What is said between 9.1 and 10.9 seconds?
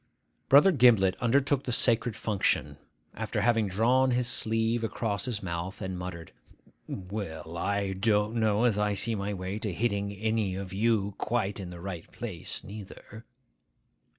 my way to hitting any of